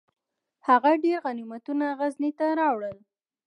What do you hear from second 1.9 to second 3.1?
غزني ته راوړل.